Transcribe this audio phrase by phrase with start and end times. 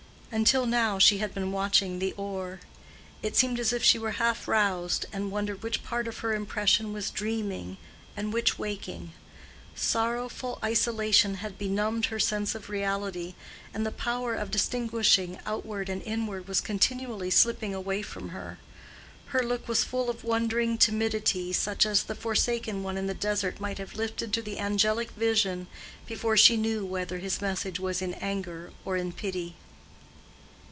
[0.33, 2.61] Until now she had been watching the oar.
[3.21, 6.93] It seemed as if she were half roused, and wondered which part of her impression
[6.93, 7.75] was dreaming
[8.15, 9.11] and which waking.
[9.75, 13.35] Sorrowful isolation had benumbed her sense of reality,
[13.73, 18.57] and the power of distinguishing outward and inward was continually slipping away from her.
[19.35, 23.59] Her look was full of wondering timidity such as the forsaken one in the desert
[23.59, 25.67] might have lifted to the angelic vision
[26.07, 29.55] before she knew whether his message was in anger or in pity.